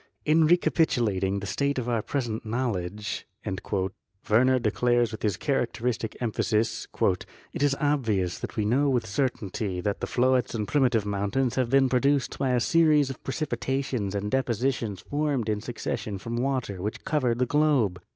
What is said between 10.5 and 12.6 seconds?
and primitive mountains have been produced by a